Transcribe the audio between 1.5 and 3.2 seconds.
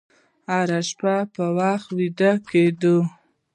وخت ویده کېږئ.